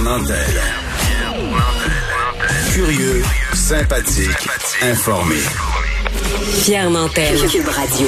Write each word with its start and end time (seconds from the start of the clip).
Nantel. 0.00 0.36
Curieux, 2.72 3.22
sympathique, 3.52 4.48
informé. 4.82 5.36
Pierre 6.62 6.90
Nantel. 6.90 7.36
Cube 7.50 7.66
Radio. 7.66 8.06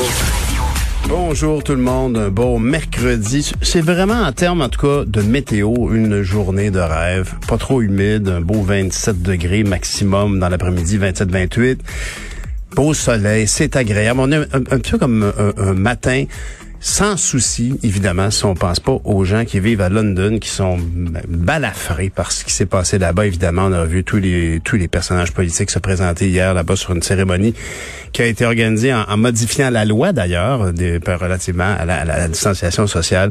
Bonjour 1.08 1.64
tout 1.64 1.72
le 1.74 1.82
monde, 1.82 2.16
un 2.16 2.28
beau 2.28 2.58
mercredi. 2.58 3.50
C'est 3.62 3.80
vraiment 3.80 4.22
en 4.22 4.32
termes 4.32 4.62
en 4.62 4.68
tout 4.68 4.80
cas 4.80 5.04
de 5.04 5.22
météo, 5.22 5.92
une 5.92 6.22
journée 6.22 6.70
de 6.70 6.78
rêve. 6.78 7.34
Pas 7.48 7.58
trop 7.58 7.82
humide, 7.82 8.28
un 8.28 8.40
beau 8.40 8.62
27 8.62 9.20
degrés 9.22 9.64
maximum 9.64 10.38
dans 10.38 10.48
l'après-midi, 10.48 10.98
27-28. 10.98 11.78
Beau 12.76 12.94
soleil, 12.94 13.48
c'est 13.48 13.74
agréable. 13.74 14.20
On 14.20 14.30
est 14.30 14.36
un, 14.36 14.62
un 14.70 14.78
peu 14.78 14.96
comme 14.96 15.32
un, 15.36 15.52
un 15.60 15.72
matin 15.72 16.24
sans 16.82 17.18
souci, 17.18 17.78
évidemment, 17.82 18.30
si 18.30 18.46
on 18.46 18.54
pense 18.54 18.80
pas 18.80 18.98
aux 19.04 19.24
gens 19.24 19.44
qui 19.44 19.60
vivent 19.60 19.82
à 19.82 19.90
London, 19.90 20.38
qui 20.38 20.48
sont 20.48 20.78
balafrés 21.28 22.08
par 22.08 22.32
ce 22.32 22.42
qui 22.42 22.54
s'est 22.54 22.64
passé 22.64 22.98
là-bas. 22.98 23.26
Évidemment, 23.26 23.66
on 23.66 23.72
a 23.72 23.84
vu 23.84 24.02
tous 24.02 24.16
les 24.16 24.60
tous 24.64 24.76
les 24.76 24.88
personnages 24.88 25.32
politiques 25.32 25.70
se 25.70 25.78
présenter 25.78 26.28
hier 26.28 26.54
là-bas 26.54 26.76
sur 26.76 26.92
une 26.92 27.02
cérémonie 27.02 27.54
qui 28.12 28.22
a 28.22 28.26
été 28.26 28.46
organisée 28.46 28.94
en, 28.94 29.16
modifiant 29.18 29.68
la 29.68 29.84
loi 29.84 30.12
d'ailleurs, 30.12 30.60
relativement 30.60 31.76
à 31.78 31.84
la, 31.84 32.00
à 32.00 32.04
la 32.06 32.28
distanciation 32.28 32.86
sociale. 32.86 33.30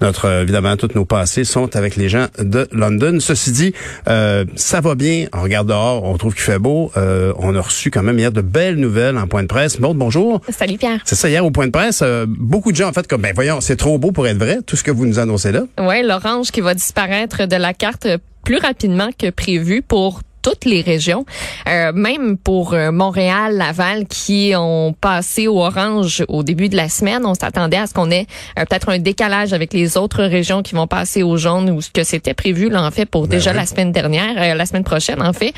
Notre 0.00 0.42
évidemment, 0.42 0.76
tous 0.76 0.90
nos 0.94 1.04
passés 1.04 1.44
sont 1.44 1.74
avec 1.76 1.96
les 1.96 2.08
gens 2.08 2.26
de 2.38 2.68
London. 2.72 3.18
Ceci 3.20 3.52
dit, 3.52 3.72
euh, 4.08 4.44
ça 4.54 4.80
va 4.80 4.94
bien. 4.94 5.26
On 5.32 5.42
regarde 5.42 5.68
dehors, 5.68 6.04
on 6.04 6.16
trouve 6.18 6.34
qu'il 6.34 6.42
fait 6.42 6.58
beau. 6.58 6.90
Euh, 6.96 7.32
on 7.38 7.54
a 7.54 7.60
reçu 7.60 7.90
quand 7.90 8.02
même 8.02 8.18
hier 8.18 8.32
de 8.32 8.42
belles 8.42 8.76
nouvelles 8.76 9.16
en 9.16 9.26
point 9.26 9.42
de 9.42 9.48
presse. 9.48 9.80
Bon, 9.80 9.94
bonjour. 9.94 10.40
Salut 10.50 10.76
Pierre. 10.76 11.00
C'est 11.04 11.14
ça 11.14 11.28
hier 11.28 11.44
au 11.44 11.50
point 11.50 11.66
de 11.66 11.72
presse. 11.72 12.00
Euh, 12.02 12.26
beaucoup 12.28 12.72
de 12.72 12.76
gens 12.76 12.88
en 12.88 12.92
fait 12.92 13.06
comme 13.06 13.22
ben 13.22 13.32
voyons, 13.34 13.60
c'est 13.60 13.76
trop 13.76 13.98
beau 13.98 14.12
pour 14.12 14.26
être 14.26 14.38
vrai. 14.38 14.58
Tout 14.66 14.76
ce 14.76 14.84
que 14.84 14.90
vous 14.90 15.06
nous 15.06 15.18
annoncez 15.18 15.52
là. 15.52 15.62
Ouais, 15.78 16.02
l'orange 16.02 16.50
qui 16.50 16.60
va 16.60 16.74
disparaître 16.74 17.46
de 17.46 17.56
la 17.56 17.72
carte 17.72 18.06
plus 18.44 18.58
rapidement 18.58 19.08
que 19.18 19.30
prévu 19.30 19.82
pour 19.82 20.20
toutes 20.46 20.64
les 20.64 20.80
régions, 20.80 21.24
euh, 21.68 21.90
même 21.92 22.36
pour 22.36 22.72
euh, 22.72 22.92
Montréal, 22.92 23.56
Laval, 23.56 24.06
qui 24.06 24.52
ont 24.56 24.94
passé 25.00 25.48
au 25.48 25.60
orange 25.60 26.24
au 26.28 26.44
début 26.44 26.68
de 26.68 26.76
la 26.76 26.88
semaine. 26.88 27.26
On 27.26 27.34
s'attendait 27.34 27.78
à 27.78 27.88
ce 27.88 27.94
qu'on 27.94 28.12
ait 28.12 28.28
euh, 28.56 28.64
peut-être 28.64 28.88
un 28.90 29.00
décalage 29.00 29.52
avec 29.52 29.72
les 29.72 29.96
autres 29.96 30.22
régions 30.22 30.62
qui 30.62 30.76
vont 30.76 30.86
passer 30.86 31.24
au 31.24 31.36
jaune 31.36 31.68
ou 31.70 31.82
ce 31.82 31.90
que 31.90 32.04
c'était 32.04 32.32
prévu 32.32 32.68
là 32.68 32.84
en 32.84 32.92
fait 32.92 33.06
pour 33.06 33.22
ben 33.22 33.30
déjà 33.30 33.52
la 33.52 33.66
semaine 33.66 33.90
dernière, 33.90 34.54
la 34.54 34.66
semaine 34.66 34.84
prochaine 34.84 35.20
en 35.20 35.32
fait. 35.32 35.52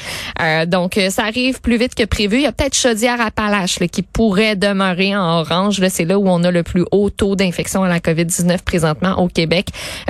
donc 0.66 0.98
ça 1.10 1.24
arrive 1.24 1.60
plus 1.60 1.76
vite 1.76 1.94
que 1.94 2.04
prévu. 2.04 2.36
Il 2.36 2.42
y 2.44 2.46
a 2.46 2.52
peut-être 2.52 2.74
Chaudière-Appalaches 2.74 3.80
qui 3.92 4.00
pourrait 4.00 4.56
demeurer 4.56 5.14
en 5.14 5.40
orange. 5.40 5.82
C'est 5.90 6.06
là 6.06 6.18
où 6.18 6.26
on 6.28 6.42
a 6.44 6.50
le 6.50 6.62
plus 6.62 6.84
haut 6.92 7.10
taux 7.10 7.36
d'infection 7.36 7.82
à 7.82 7.88
la 7.88 7.98
COVID-19 7.98 8.62
présentement 8.64 9.20
au 9.20 9.28
Québec. 9.28 9.68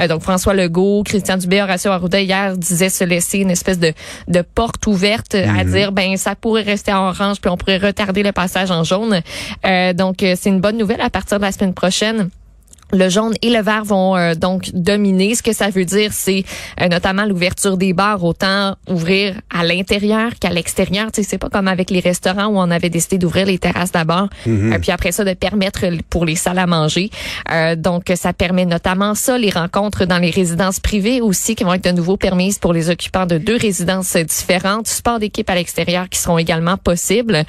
donc 0.09 0.23
François 0.23 0.55
Legault, 0.55 1.03
Christian 1.05 1.37
Dubé, 1.37 1.63
Horacio 1.63 1.91
Arruda 1.91 2.21
hier 2.21 2.57
disaient 2.57 2.91
se 2.91 3.03
laisser 3.03 3.39
une 3.39 3.51
espèce 3.51 3.81
de 3.81 3.93
de 4.29 4.43
porte 4.43 4.68
ouverte 4.87 5.35
à 5.35 5.65
mhm. 5.65 5.73
dire 5.73 5.93
ben 5.93 6.17
ça 6.17 6.35
pourrait 6.35 6.63
rester 6.63 6.93
en 6.93 7.09
orange 7.09 7.41
puis 7.41 7.51
on 7.51 7.57
pourrait 7.57 7.79
retarder 7.79 8.23
le 8.23 8.33
passage 8.33 8.71
en 8.71 8.85
jaune. 8.85 9.21
Euh, 9.67 9.93
donc 9.93 10.23
euh, 10.23 10.35
c'est 10.39 10.51
une 10.51 10.61
bonne 10.61 10.77
nouvelle 10.77 11.01
à 11.01 11.11
partir 11.11 11.39
de 11.39 11.45
la 11.45 11.53
semaine 11.53 11.75
prochaine. 11.75 12.31
Le 12.93 13.11
jaune 13.11 13.35
et 13.43 13.51
le 13.51 13.61
vert 13.61 13.85
vont 13.85 14.17
euh, 14.17 14.35
donc 14.35 14.71
dominer. 14.73 15.35
Ce 15.35 15.43
que 15.43 15.53
ça 15.53 15.69
veut 15.69 15.85
dire, 15.85 16.13
c'est 16.13 16.45
euh, 16.81 16.89
notamment 16.89 17.27
l'ouverture 17.27 17.77
des 17.77 17.93
bars, 17.93 18.25
autant 18.25 18.77
ouvrir 18.89 19.35
à 19.55 19.63
l'intérieur 19.63 20.33
qu'à 20.41 20.49
l'extérieur. 20.49 21.13
Tu 21.13 21.23
sais, 21.23 21.29
c'est 21.29 21.39
pas 21.39 21.51
comme 21.51 21.69
avec 21.69 21.91
les 21.91 22.01
restaurants 22.01 22.47
où 22.47 22.59
on 22.59 22.71
avait 22.71 22.89
décidé 22.89 23.19
d'ouvrir 23.19 23.47
les 23.47 23.59
terrasses 23.59 23.93
d'abord, 23.93 24.29
mm 24.47 24.77
puis 24.79 24.93
après 24.93 25.11
ça 25.11 25.25
de 25.25 25.33
permettre 25.33 25.87
pour 26.09 26.25
les 26.25 26.37
salles 26.37 26.59
à 26.59 26.67
manger. 26.67 27.11
donc, 27.77 28.13
ça 28.15 28.33
permet 28.33 28.65
notamment 28.65 29.15
ça, 29.17 29.37
les 29.37 29.51
rencontres 29.51 30.05
dans 30.05 30.19
les 30.19 30.31
résidences 30.31 30.79
privées 30.79 31.21
aussi 31.21 31.57
qui 31.57 31.65
vont 31.65 31.75
être 31.75 31.85
de 31.85 31.91
nouveau 31.91 32.17
permises 32.17 32.59
pour 32.59 32.73
les 32.73 32.89
occupants 32.89 33.27
de 33.27 33.39
deux 33.39 33.57
résidences 33.57 34.17
différentes. 34.17 34.87
Sport 34.87 35.19
d'équipe 35.19 35.51
à 35.51 35.57
l'extérieur 35.57 36.09
qui 36.09 36.19
seront 36.21 36.39
également 36.39 36.77
possibles. 36.77 37.43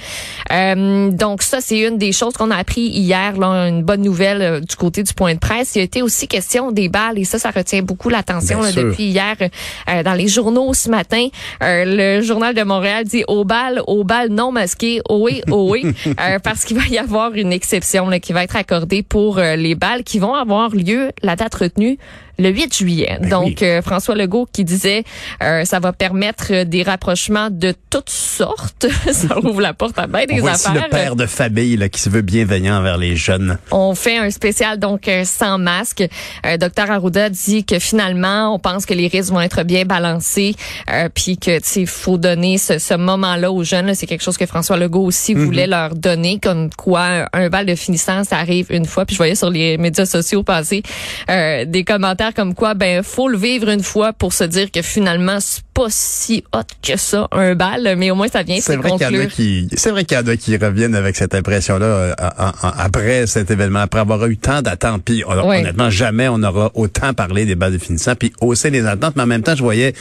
donc, 0.49 1.43
ça, 1.43 1.61
c'est 1.61 1.79
une 1.79 1.97
des 1.97 2.11
choses 2.11 2.33
qu'on 2.33 2.49
a 2.49 2.55
appris 2.55 2.81
hier, 2.81 3.37
là, 3.37 3.67
une 3.67 3.83
bonne 3.83 4.01
nouvelle 4.01 4.61
du 4.61 4.75
côté 4.75 5.03
du 5.03 5.13
point 5.13 5.28
de 5.33 5.39
presse, 5.39 5.75
il 5.75 5.79
y 5.79 5.81
a 5.81 5.85
été 5.85 6.01
aussi 6.01 6.27
question 6.27 6.71
des 6.71 6.89
balles 6.89 7.17
et 7.17 7.23
ça, 7.23 7.39
ça 7.39 7.51
retient 7.51 7.81
beaucoup 7.81 8.09
l'attention 8.09 8.61
depuis 8.61 9.05
hier 9.05 9.35
euh, 9.89 10.03
dans 10.03 10.13
les 10.13 10.27
journaux 10.27 10.73
ce 10.73 10.89
matin. 10.89 11.27
Euh, 11.63 11.83
le 11.85 12.21
journal 12.21 12.53
de 12.53 12.63
Montréal 12.63 13.05
dit 13.05 13.23
au 13.27 13.45
bal, 13.45 13.81
au 13.87 14.03
bal 14.03 14.29
non 14.29 14.51
masqué, 14.51 15.01
oh 15.09 15.19
oui, 15.23 15.41
oh 15.49 15.67
oui, 15.71 15.85
euh, 16.07 16.39
parce 16.39 16.65
qu'il 16.65 16.77
va 16.77 16.85
y 16.87 16.97
avoir 16.97 17.33
une 17.33 17.53
exception 17.53 18.09
là, 18.09 18.19
qui 18.19 18.33
va 18.33 18.43
être 18.43 18.55
accordée 18.55 19.03
pour 19.03 19.39
les 19.39 19.75
balles 19.75 20.03
qui 20.03 20.19
vont 20.19 20.35
avoir 20.35 20.69
lieu, 20.69 21.11
la 21.21 21.35
date 21.35 21.55
retenue, 21.55 21.97
le 22.39 22.49
8 22.49 22.75
juillet. 22.75 23.17
Ben 23.21 23.29
Donc, 23.29 23.61
euh, 23.61 23.81
François 23.81 24.15
Legault 24.15 24.47
qui 24.51 24.63
disait 24.63 25.03
euh, 25.43 25.65
ça 25.65 25.79
va 25.79 25.93
permettre 25.93 26.63
des 26.63 26.83
rapprochements 26.83 27.49
de 27.51 27.73
toutes 27.89 28.09
sortes. 28.09 28.87
ça 29.11 29.37
ouvre 29.39 29.61
la 29.61 29.73
porte 29.73 29.99
à 29.99 30.07
bien 30.07 30.25
des 30.25 30.35
On 30.35 30.41
voit 30.41 30.51
affaires. 30.51 30.73
le 30.73 30.89
père 30.89 31.15
de 31.15 31.25
famille 31.25 31.75
là, 31.77 31.89
qui 31.89 31.99
se 31.99 32.09
veut 32.09 32.21
bienveillant 32.21 32.77
envers 32.77 32.97
les 32.97 33.15
jeunes. 33.15 33.57
On 33.71 33.93
fait 33.93 34.17
un 34.17 34.29
spécial 34.31 34.79
donc 34.79 35.07
euh, 35.07 35.23
sans 35.25 35.57
masque. 35.57 36.07
Euh, 36.45 36.57
Docteur 36.57 36.89
Arruda 36.89 37.29
dit 37.29 37.65
que 37.65 37.77
finalement, 37.79 38.53
on 38.55 38.59
pense 38.59 38.85
que 38.85 38.93
les 38.93 39.07
risques 39.07 39.31
vont 39.31 39.41
être 39.41 39.63
bien 39.63 39.83
balancés, 39.85 40.55
puis 41.13 41.37
que 41.37 41.59
il 41.79 41.87
faut 41.87 42.17
donner 42.17 42.57
ce, 42.57 42.79
ce 42.79 42.93
moment-là 42.93 43.51
aux 43.51 43.63
jeunes. 43.63 43.93
C'est 43.93 44.07
quelque 44.07 44.23
chose 44.23 44.37
que 44.37 44.45
François 44.45 44.77
Legault 44.77 45.03
aussi 45.03 45.35
mhm. 45.35 45.45
voulait 45.45 45.67
leur 45.67 45.95
donner, 45.95 46.39
comme 46.41 46.69
quoi 46.75 47.27
un 47.33 47.49
bal 47.49 47.65
de 47.65 47.75
finissant, 47.75 48.23
ça 48.23 48.37
arrive 48.37 48.67
une 48.69 48.85
fois. 48.85 49.05
Puis 49.05 49.15
je 49.15 49.19
voyais 49.19 49.35
sur 49.35 49.49
les 49.49 49.77
médias 49.77 50.05
sociaux 50.05 50.43
passer 50.43 50.83
des 51.27 51.83
commentaires 51.85 52.28
comme 52.31 52.55
quoi, 52.55 52.73
ben, 52.73 53.03
faut 53.03 53.27
le 53.27 53.37
vivre 53.37 53.69
une 53.69 53.83
fois 53.83 54.13
pour 54.13 54.33
se 54.33 54.43
dire 54.43 54.71
que 54.71 54.81
finalement, 54.81 55.39
pas 55.79 55.87
si 55.89 56.43
hot 56.53 56.59
que 56.81 56.97
ça, 56.97 57.29
un 57.31 57.55
bal, 57.55 57.95
mais 57.97 58.11
au 58.11 58.15
moins 58.15 58.27
ça 58.27 58.43
vient 58.43 58.59
c'est 58.59 58.75
vrai 58.75 58.91
qu'il 58.91 59.15
y 59.15 59.17
en 59.17 59.23
a 59.23 59.25
qui, 59.27 59.69
c'est 59.77 59.91
vrai 59.91 60.03
qu'il 60.03 60.17
y 60.17 60.19
en 60.19 60.27
a 60.27 60.35
qui 60.35 60.57
reviennent 60.57 60.93
avec 60.93 61.15
cette 61.15 61.33
impression-là 61.33 61.85
euh, 61.85 62.13
après 62.17 63.27
cet 63.27 63.49
événement, 63.49 63.79
après 63.79 64.01
avoir 64.01 64.25
eu 64.25 64.35
tant 64.35 64.61
d'attentes. 64.61 65.03
Puis 65.05 65.23
honnêtement, 65.25 65.89
jamais 65.89 66.27
on 66.27 66.43
aura 66.43 66.71
autant 66.73 67.13
parlé 67.13 67.45
des 67.45 67.55
balles 67.55 67.71
de 67.71 67.77
finissant, 67.77 68.15
puis 68.15 68.33
hausser 68.41 68.71
les 68.71 68.85
attentes. 68.85 69.15
Mais 69.15 69.23
en 69.23 69.27
même 69.27 69.41
temps, 69.41 69.55
je 69.55 69.63
voyais 69.63 69.93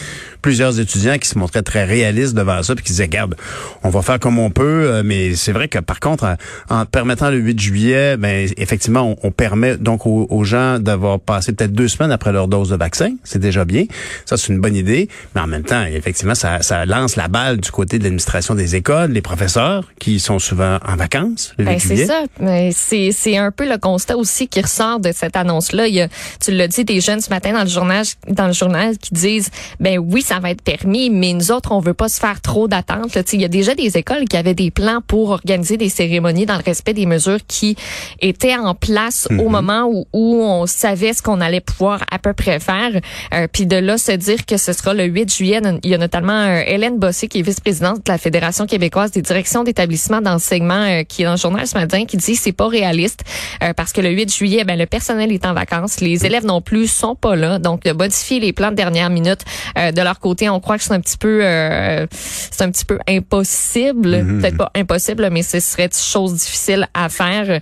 plusieurs 0.43 0.81
étudiants 0.81 1.17
qui 1.19 1.29
se 1.29 1.39
montraient 1.39 1.63
très 1.63 1.85
réalistes 1.85 2.35
devant 2.35 2.61
ça, 2.65 2.75
puis 2.75 2.85
qui 2.85 2.93
disaient, 2.93 3.05
regarde, 3.05 3.37
on 3.85 3.91
va 3.91 4.03
faire 4.03 4.19
comme 4.19 4.41
on 4.41 4.51
peut. 4.51 4.87
Euh, 4.89 5.03
mais 5.05 5.37
c'est 5.37 5.53
vrai 5.53 5.69
que 5.69 5.79
par 5.79 6.01
contre, 6.01 6.37
en, 6.71 6.87
permettant 6.87 7.31
le 7.31 7.39
8 7.39 7.61
juillet, 7.61 8.17
ben 8.17 8.49
effectivement, 8.57 9.17
on, 9.23 9.31
permet 9.31 9.77
donc 9.77 10.07
aux, 10.07 10.27
aux 10.29 10.43
gens 10.43 10.81
d'avoir 10.81 11.21
passé 11.21 11.53
peut-être 11.53 11.73
deux 11.73 11.87
semaines 11.87 12.11
après 12.11 12.33
leur 12.33 12.49
dose 12.49 12.71
de 12.71 12.77
vaccin. 12.77 13.13
C'est 13.23 13.39
déjà 13.39 13.65
bien. 13.65 13.85
Ça, 14.27 14.37
c'est 14.37 14.53
une 14.53 14.61
bonne 14.61 14.75
idée. 14.75 15.09
Mais 15.37 15.41
en 15.41 15.47
même 15.47 15.63
temps, 15.63 15.68
effectivement, 15.73 16.35
ça, 16.35 16.63
ça 16.63 16.87
lance 16.87 17.17
la 17.17 17.29
balle 17.29 17.59
du 17.59 17.71
côté 17.71 17.99
de 17.99 18.05
l'administration 18.05 18.55
des 18.55 18.77
écoles, 18.77 19.13
les 19.13 19.21
professeurs 19.21 19.85
qui 19.99 20.21
sont 20.21 20.39
souvent 20.39 20.79
en 20.87 20.97
vacances. 20.97 21.55
Ben, 21.59 21.79
c'est 21.79 22.07
ça. 22.07 22.23
Mais 22.41 22.71
c'est, 22.73 23.11
c'est 23.13 23.37
un 23.37 23.51
peu 23.51 23.69
le 23.69 23.79
constat 23.79 24.17
aussi 24.17 24.49
qui 24.49 24.61
ressort 24.61 25.01
de 25.01 25.13
cette 25.13 25.37
annonce-là. 25.37 25.89
Il 25.89 25.95
y 25.95 26.01
a, 26.01 26.09
tu 26.41 26.53
l'as 26.53 26.69
dit, 26.69 26.85
des 26.85 27.01
jeunes 27.01 27.21
ce 27.21 27.31
matin 27.31 27.53
dans 27.53 27.63
le 27.63 27.69
journal, 27.69 28.05
dans 28.29 28.47
le 28.47 28.53
journal 28.53 28.97
qui 28.99 29.15
disent, 29.15 29.51
ben 29.81 29.99
oui, 29.99 30.23
ça 30.23 30.39
va 30.39 30.51
être 30.51 30.63
permis, 30.63 31.11
mais 31.11 31.33
nous 31.33 31.53
autres, 31.53 31.73
on 31.73 31.81
veut 31.81 31.95
pas 31.95 32.09
se 32.09 32.21
faire 32.21 32.41
trop 32.41 32.69
d'attentes. 32.69 33.17
Il 33.33 33.41
y 33.41 33.45
a 33.45 33.49
déjà 33.49 33.75
des 33.75 33.97
écoles 33.97 34.25
qui 34.25 34.37
avaient 34.37 34.55
des 34.55 34.71
plans 34.71 35.01
pour 35.07 35.31
organiser 35.31 35.77
des 35.77 35.89
cérémonies 35.89 36.47
dans 36.47 36.57
le 36.57 36.65
respect 36.65 36.95
des 36.95 37.07
mesures 37.07 37.41
qui 37.47 37.77
étaient 38.21 38.57
en 38.57 38.75
place 38.75 39.29
au 39.31 39.35
mm-hmm. 39.35 39.49
moment 39.49 39.85
où, 39.91 40.07
où 40.13 40.43
on 40.43 40.67
savait 40.67 41.13
ce 41.13 41.23
qu'on 41.23 41.41
allait 41.41 41.61
pouvoir 41.61 42.01
à 42.11 42.19
peu 42.19 42.33
près 42.33 42.61
faire. 42.61 42.91
Euh, 43.35 43.47
puis 43.53 43.67
de 43.67 43.77
là, 43.77 43.99
se 43.99 44.13
dire 44.13 44.47
que 44.47 44.57
ce 44.57 44.73
sera 44.73 44.95
le 44.95 45.05
8 45.05 45.33
juillet, 45.33 45.58
il 45.83 45.91
y 45.91 45.95
a 45.95 45.99
notamment 45.99 46.33
euh, 46.33 46.63
Hélène 46.67 46.99
Bossé, 46.99 47.29
qui 47.29 47.41
est 47.41 47.43
vice-présidente 47.43 48.05
de 48.05 48.11
la 48.13 48.19
Fédération 48.19 48.67
québécoise 48.67 49.11
des 49.11 49.23
directions 49.23 49.65
d'établissements 49.65 50.21
d'enseignement, 50.21 50.83
euh, 50.83 51.03
qui 51.03 51.23
est 51.23 51.25
dans 51.25 51.33
le 51.33 51.39
journal 51.39 51.67
ce 51.67 51.77
matin, 51.77 52.05
qui 52.05 52.17
dit 52.17 52.37
c'est 52.37 52.53
pas 52.53 52.69
réaliste 52.69 53.25
parce 53.77 53.93
que 53.93 54.01
le 54.01 54.11
8 54.11 54.33
juillet, 54.33 54.65
ben, 54.65 54.79
le 54.79 54.87
personnel 54.87 55.33
est 55.33 55.45
en 55.45 55.53
vacances, 55.53 56.01
les 56.01 56.25
élèves 56.25 56.45
non 56.45 56.61
plus 56.61 56.87
sont 56.87 57.15
pas 57.15 57.35
là, 57.35 57.59
donc 57.59 57.83
de 57.83 57.93
modifier 57.93 58.41
les 58.41 58.53
plans 58.53 58.71
de 58.71 58.77
dernière 58.77 59.11
minute 59.11 59.41
de 59.77 60.03
leur 60.03 60.21
côté, 60.21 60.49
on 60.49 60.61
croit 60.61 60.79
que 60.79 60.85
c'est 60.85 60.93
un 60.93 61.01
petit 61.01 61.17
peu, 61.17 61.41
c'est 61.41 62.63
un 62.63 62.71
petit 62.71 62.85
peu 62.85 62.99
impossible, 63.09 64.09
mm-hmm. 64.09 64.41
peut-être 64.41 64.57
pas 64.57 64.71
impossible, 64.75 65.29
mais 65.31 65.43
ce 65.43 65.61
serait 65.61 65.87
une 65.87 65.93
chose 65.93 66.35
difficile 66.35 66.89
à 66.95 67.09
faire. 67.09 67.61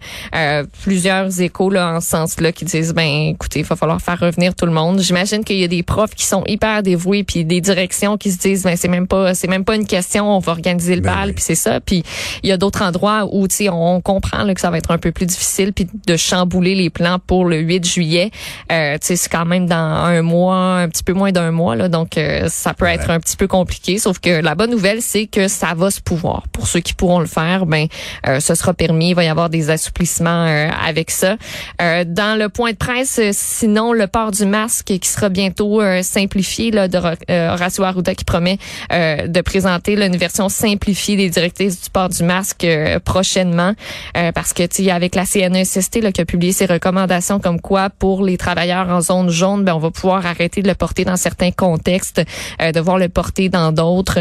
plusieurs 0.83 1.41
échos 1.41 1.71
là 1.71 1.97
en 1.97 2.01
ce 2.01 2.11
sens-là 2.11 2.53
qui 2.53 2.65
disent 2.65 2.93
ben 2.93 3.31
écoutez, 3.31 3.61
il 3.61 3.67
va 3.67 3.77
falloir 3.77 4.01
faire 4.01 4.19
revenir 4.21 4.55
tout 4.55 4.67
le 4.67 4.73
monde. 4.73 5.01
J'imagine 5.01 5.45
qu'il 5.45 5.59
y 5.59 5.65
a 5.65 5.69
des 5.69 5.83
profs 5.83 6.15
qui 6.15 6.27
sont 6.27 6.45
hyper 6.47 6.83
dévoués 6.83 7.25
puis 7.25 7.45
des 7.45 7.61
directeurs 7.61 7.76
directions 7.77 8.17
qui 8.17 8.33
se 8.33 8.39
disent 8.39 8.63
ben 8.63 8.77
c'est 8.77 8.89
même 8.89 9.07
pas 9.07 9.35
c'est 9.35 9.49
même 9.49 9.65
pas 9.65 9.77
une 9.77 9.87
question, 9.87 10.35
on 10.35 10.39
va 10.39 10.53
organiser 10.53 10.97
le 10.97 11.03
Ben 11.03 11.15
bal 11.15 11.29
oui. 11.29 11.33
puis 11.35 11.45
c'est 11.45 11.55
ça. 11.55 11.81
Puis 11.81 12.03
il 12.43 12.49
y 12.49 12.53
a 12.53 12.57
d'autres 12.57 12.83
endroits 12.83 13.29
où 13.31 13.47
tu 13.49 13.57
sais 13.57 13.69
on 13.69 14.01
comprend 14.01 14.45
là, 14.45 14.55
que 14.55 14.61
ça 14.61 14.71
va 14.71 14.79
être 14.79 14.91
un 14.91 14.99
peu 14.99 15.13
plus 15.13 15.27
difficile 15.27 15.73
puis 15.73 15.87
de 16.07 16.17
chambouler 16.17 16.75
les 16.75 16.89
plans 16.91 17.19
pour 17.19 17.45
le 17.45 17.59
8 17.59 17.87
juillet. 17.87 18.31
Euh, 18.73 18.95
tu 18.95 19.09
sais 19.09 19.17
c'est 19.17 19.29
quand 19.29 19.45
même 19.45 19.67
dans 19.67 19.77
un 19.77 20.23
mois, 20.23 20.57
un 20.57 20.89
petit 20.89 21.03
peu 21.03 21.13
moins 21.13 21.33
d'un 21.33 21.51
mois 21.51 21.77
là, 21.77 21.89
donc 21.89 22.17
euh, 22.17 22.49
ça 22.49 22.73
peut 22.73 22.87
être 22.87 23.11
un 23.11 23.21
petit 23.21 23.37
peu 23.37 23.47
compliqué. 23.47 23.99
Sauf 23.99 24.19
que 24.19 24.41
la 24.41 24.55
bonne 24.55 24.71
nouvelle 24.71 25.03
c'est 25.03 25.27
que 25.27 25.49
ça 25.49 25.75
va 25.77 25.91
se 25.91 26.01
pouvoir. 26.01 26.45
Pour 26.53 26.67
ceux 26.67 26.81
qui 26.81 26.95
pourront 26.95 27.21
le 27.21 27.27
faire, 27.27 27.67
ben 27.67 27.87
euh, 28.27 28.41
ce 28.41 28.55
sera 28.55 28.73
permis. 28.73 29.11
Il 29.11 29.15
va 29.15 29.25
y 29.25 29.29
avoir 29.29 29.51
des 29.51 29.69
assouplissements 29.71 30.47
euh, 30.47 30.69
avec 30.87 31.11
ça. 31.11 31.37
Euh, 31.83 32.05
dans 32.07 32.39
le 32.39 32.49
point 32.49 32.73
de 32.73 32.77
presse, 32.77 33.19
euh, 33.19 33.31
sinon 33.33 33.93
le 33.93 34.07
port 34.07 34.31
du 34.31 34.47
masque 34.47 34.87
qui 34.87 35.09
sera 35.09 35.29
bientôt 35.29 35.83
simplifié 36.03 36.71
là, 36.71 36.89
de 36.89 36.99
euh, 37.31 37.57
Horacio 37.67 37.85
Arruda 37.85 38.15
qui 38.15 38.25
promet 38.25 38.59
euh, 38.93 39.27
de 39.27 39.41
présenter 39.41 39.97
là, 39.97 40.07
une 40.07 40.17
version 40.17 40.49
simplifiée 40.49 41.17
des 41.17 41.31
directives 41.31 41.73
du 41.73 41.91
port 41.91 42.09
du 42.09 42.23
masque 42.23 42.65
euh, 42.65 42.99
prochainement 43.01 43.73
euh, 44.17 44.33
parce 44.33 44.53
que 44.53 44.65
tu 44.67 44.89
avec 44.91 45.15
la 45.15 45.25
CNESST 45.25 46.03
là, 46.03 46.13
qui 46.13 46.21
a 46.21 46.25
publié 46.25 46.53
ses 46.53 46.67
recommandations 46.67 47.41
comme 47.41 47.61
quoi 47.61 47.91
pour 47.91 48.25
les 48.25 48.37
travailleurs 48.37 48.89
en 48.89 49.01
zone 49.01 49.31
jaune, 49.31 49.65
ben 49.65 49.75
on 49.75 49.79
va 49.79 49.91
pouvoir 49.91 50.25
arrêter 50.27 50.63
de 50.63 50.69
le 50.69 50.75
porter 50.75 51.05
dans 51.05 51.17
certains 51.17 51.51
contextes, 51.51 52.23
euh, 52.63 52.71
devoir 52.71 52.99
le 52.99 53.09
porter 53.09 53.49
dans 53.49 53.73
d'autres. 53.73 54.21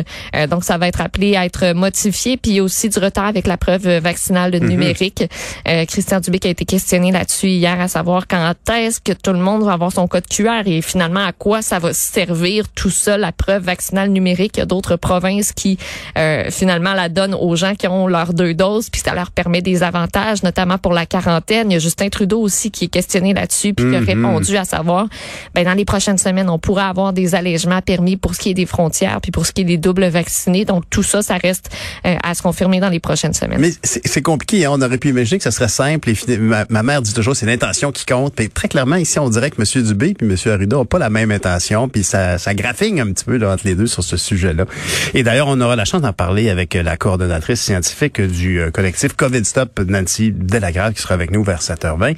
Donc 0.50 0.64
ça 0.64 0.78
va 0.78 0.88
être 0.88 1.02
appelé 1.02 1.36
à 1.36 1.46
être 1.46 1.74
modifié 1.74 2.38
puis 2.38 2.52
il 2.52 2.56
y 2.56 2.60
a 2.60 2.64
aussi 2.64 2.90
du 2.90 3.00
retard 3.00 3.26
avec 3.26 3.48
la 3.48 3.58
preuve 3.58 3.88
vaccinale 4.00 4.58
numérique. 4.60 5.24
Euh, 5.68 5.86
Christian 5.86 6.20
Dubé 6.20 6.40
qui 6.40 6.48
a 6.48 6.52
été 6.52 6.66
questionné 6.66 7.12
là-dessus 7.12 7.48
hier 7.48 7.80
à 7.80 7.88
savoir 7.88 8.28
quand 8.28 8.54
est-ce 8.72 9.00
que 9.00 9.12
tout 9.12 9.34
le 9.34 9.40
monde 9.40 9.64
va 9.64 9.74
avoir 9.74 9.92
son 9.92 10.08
code 10.08 10.28
QR 10.28 10.64
et 10.66 10.82
finalement 10.82 11.26
à 11.26 11.32
quoi 11.32 11.62
ça 11.62 11.80
va 11.80 11.94
servir 11.94 12.68
tout 12.70 12.90
ça, 12.90 13.18
la 13.18 13.32
preuve 13.36 13.64
vaccinale 13.64 14.10
numérique. 14.10 14.54
Il 14.58 14.60
y 14.60 14.64
a 14.64 14.66
d'autres 14.66 14.96
provinces 14.96 15.54
qui 15.54 15.78
euh, 16.18 16.50
finalement 16.50 16.94
la 16.94 17.10
donnent 17.10 17.36
aux 17.36 17.56
gens 17.56 17.76
qui 17.76 17.88
ont 17.88 18.08
leurs 18.08 18.34
deux 18.34 18.54
doses 18.54 18.90
puis 18.90 19.02
ça 19.04 19.14
leur 19.14 19.32
permet 19.32 19.62
des 19.62 19.84
avantages, 19.84 20.44
notamment 20.44 20.78
pour 20.78 20.94
la 20.94 21.06
quarantaine. 21.06 21.72
Il 21.72 21.74
y 21.74 21.78
a 21.78 21.80
Justin 21.80 22.10
Trudeau 22.10 22.40
aussi 22.42 22.72
qui 22.72 22.86
est 22.86 22.90
questionné 22.90 23.34
là-dessus 23.34 23.74
puis 23.74 23.90
qui 23.90 23.96
a 23.96 24.00
répondu 24.00 24.58
à 24.58 24.66
savoir, 24.66 25.08
ben 25.54 25.66
dans 25.66 25.74
les 25.74 25.86
prochaines 25.86 26.18
semaines, 26.18 26.50
on 26.50 26.60
pourra 26.60 26.90
avoir 26.90 27.14
des 27.14 27.36
allègements 27.36 27.82
permis 27.82 28.18
pour 28.18 28.36
ce 28.36 28.40
qui 28.40 28.50
est 28.50 28.54
des 28.54 28.66
frontières 28.66 29.20
puis 29.22 29.32
pour 29.32 29.46
ce 29.46 29.52
qui 29.52 29.62
est 29.62 29.66
des 29.66 29.78
doubles 29.78 30.06
vaccinés. 30.08 30.66
Donc 30.66 30.84
tout 30.90 31.04
ça, 31.04 31.22
ça 31.22 31.38
reste 31.38 31.70
euh, 32.06 32.16
à 32.24 32.34
se 32.34 32.42
confirmer 32.42 32.80
dans 32.80 32.90
les 32.90 33.00
prochaines 33.00 33.34
semaines. 33.34 33.60
Mais 33.60 33.72
c'est 33.84 34.22
compliqué. 34.22 34.66
hein. 34.66 34.72
On 34.74 34.82
aurait 34.82 34.98
pu 34.98 35.10
imaginer 35.10 35.38
que 35.38 35.44
ça 35.44 35.52
serait 35.52 35.68
simple. 35.68 36.10
Et 36.10 36.38
ma, 36.38 36.66
ma 36.70 36.84
mère 36.84 37.02
dit 37.02 37.14
toujours 37.14 37.36
c'est 37.36 37.46
l'intention 37.46 37.92
qui 37.92 38.06
compte. 38.06 38.34
Mais 38.40 38.48
très 38.48 38.68
clairement, 38.68 38.96
ici, 38.96 39.20
on 39.20 39.30
dirait 39.30 39.52
que 39.52 39.62
M. 39.62 39.84
Dubé 39.84 40.14
puis 40.14 40.28
M. 40.28 40.36
Arruda 40.54 40.78
n'ont 40.78 40.86
pas 40.86 41.00
la 41.00 41.10
même 41.10 41.32
intention. 41.32 41.90
Puis 41.90 42.04
ça, 42.04 42.38
ça 42.38 42.54
graphigne 42.54 43.02
un 43.02 43.12
petit 43.12 43.25
peu 43.25 43.25
là, 43.28 43.52
entre 43.52 43.66
les 43.66 43.76
deux 43.76 43.88
sur 43.88 44.04
ce 44.04 44.18
sujet-là. 44.18 44.66
Et 45.14 45.24
d'ailleurs, 45.24 45.48
on 45.48 45.60
aura 45.62 45.76
la 45.76 45.86
chance 45.86 46.02
d'en 46.02 46.14
parler 46.14 46.50
avec 46.50 46.76
euh, 46.76 46.84
la 46.84 46.98
coordonnatrice 46.98 47.62
scientifique 47.62 48.22
du 48.22 48.60
euh, 48.60 48.72
collectif 48.72 49.14
COVID 49.14 49.44
Stop, 49.46 49.80
Nancy 49.80 50.32
Delagrave, 50.32 50.94
qui 50.94 51.02
sera 51.02 51.14
avec 51.14 51.32
nous 51.32 51.44
vers 51.44 51.62
7h20. 51.62 52.16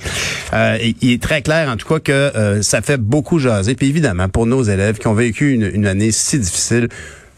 Euh, 0.53 0.77
il 1.01 1.11
est 1.11 1.21
très 1.21 1.41
clair, 1.41 1.69
en 1.69 1.77
tout 1.77 1.87
cas, 1.87 1.99
que 1.99 2.11
euh, 2.11 2.61
ça 2.61 2.81
fait 2.81 2.97
beaucoup 2.97 3.39
jaser. 3.39 3.75
Puis 3.75 3.87
évidemment, 3.87 4.29
pour 4.29 4.45
nos 4.45 4.63
élèves 4.63 4.97
qui 4.97 5.07
ont 5.07 5.13
vécu 5.13 5.53
une 5.53 5.85
année 5.87 6.11
si 6.11 6.39
difficile, 6.39 6.89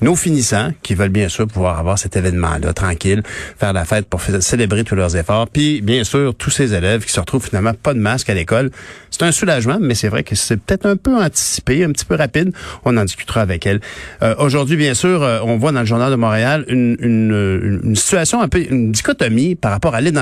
nos 0.02 0.16
finissants, 0.16 0.72
qui 0.82 0.96
veulent 0.96 1.10
bien 1.10 1.30
sûr 1.30 1.48
pouvoir 1.48 1.80
avoir 1.80 2.00
cet 2.00 2.16
événement-là 2.16 2.74
tranquille, 2.74 3.22
faire 3.58 3.74
la 3.74 3.86
fête 3.86 4.06
pour 4.08 4.22
célébrer 4.22 4.84
tous 4.84 4.96
leurs 4.96 5.16
efforts, 5.16 5.48
puis 5.50 5.82
bien 5.82 6.04
sûr 6.04 6.34
tous 6.36 6.50
ces 6.50 6.74
élèves 6.74 7.04
qui 7.06 7.12
se 7.12 7.20
retrouvent 7.20 7.46
finalement 7.46 7.74
pas 7.74 7.94
de 7.94 8.00
masque 8.00 8.30
à 8.30 8.34
l'école. 8.34 8.72
C'est 9.12 9.24
un 9.24 9.32
soulagement, 9.32 9.78
mais 9.82 9.96
c'est 9.96 10.08
vrai 10.08 10.24
que 10.24 10.36
c'est 10.36 10.58
peut-être 10.58 10.86
un 10.86 10.96
peu 10.96 11.16
anticipé, 11.16 11.84
un 11.84 11.92
petit 11.92 12.06
peu 12.06 12.16
rapide. 12.16 12.52
On 12.86 12.96
en 12.96 13.04
discutera 13.04 13.42
avec 13.42 13.66
elle. 13.66 13.82
Euh, 14.22 14.36
Aujourd'hui, 14.38 14.78
bien 14.78 14.94
sûr, 14.94 15.22
euh, 15.22 15.40
on 15.44 15.58
voit 15.58 15.72
dans 15.72 15.82
le 15.82 15.86
journal 15.86 16.12
de 16.12 16.16
Montréal 16.16 16.66
une, 16.68 16.96
une, 17.00 17.96
situation 17.96 18.42
un 18.42 18.48
peu, 18.48 18.64
une 18.70 18.92
dichotomie 18.92 19.56
par 19.56 19.72
rapport 19.72 19.96
à 19.96 20.02
l'île 20.02 20.20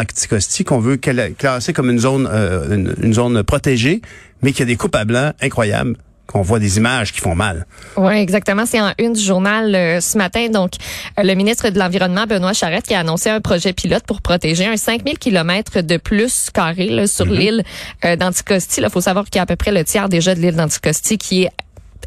qu'on 0.65 0.79
veut 0.79 0.95
cla- 0.95 1.33
classer 1.33 1.73
comme 1.73 1.89
une 1.89 1.99
zone, 1.99 2.27
euh, 2.31 2.73
une, 2.75 2.95
une 3.01 3.13
zone 3.13 3.43
protégée, 3.43 4.01
mais 4.41 4.51
qui 4.51 4.61
a 4.61 4.65
des 4.65 4.75
coupes 4.75 4.95
à 4.95 5.05
blanc 5.05 5.31
incroyables 5.41 5.95
qu'on 6.27 6.41
voit 6.41 6.59
des 6.59 6.77
images 6.77 7.11
qui 7.13 7.21
font 7.21 7.35
mal. 7.35 7.65
Oui, 7.95 8.15
exactement. 8.15 8.65
C'est 8.65 8.81
en 8.81 8.93
une 8.99 9.13
du 9.13 9.21
journal 9.21 9.73
euh, 9.73 10.01
ce 10.01 10.17
matin. 10.17 10.49
Donc, 10.49 10.73
euh, 11.17 11.23
le 11.23 11.33
ministre 11.33 11.69
de 11.69 11.79
l'Environnement, 11.79 12.25
Benoît 12.25 12.53
Charette, 12.53 12.85
qui 12.85 12.93
a 12.93 12.99
annoncé 12.99 13.29
un 13.29 13.41
projet 13.41 13.73
pilote 13.73 14.03
pour 14.05 14.21
protéger 14.21 14.65
un 14.65 14.77
5000 14.77 15.17
kilomètres 15.17 15.81
de 15.81 15.97
plus 15.97 16.49
carré 16.53 16.89
là, 16.89 17.07
sur 17.07 17.25
l'île 17.25 17.63
euh, 18.05 18.15
d'Anticosti. 18.15 18.81
Il 18.81 18.89
faut 18.89 19.01
savoir 19.01 19.25
qu'il 19.25 19.35
y 19.37 19.39
a 19.39 19.43
à 19.43 19.45
peu 19.45 19.55
près 19.55 19.71
le 19.71 19.83
tiers 19.83 20.09
déjà 20.09 20.35
de 20.35 20.39
l'île 20.39 20.55
d'Anticosti 20.55 21.17
qui 21.17 21.43
est 21.43 21.51